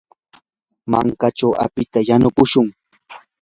[0.91, 2.67] mankachaw apita yanukushun.